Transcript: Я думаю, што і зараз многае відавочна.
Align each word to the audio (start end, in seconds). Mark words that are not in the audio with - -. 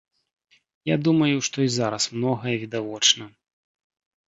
Я 0.89 0.95
думаю, 1.07 1.35
што 1.49 1.57
і 1.67 1.69
зараз 1.77 2.03
многае 2.17 2.55
відавочна. 2.65 3.31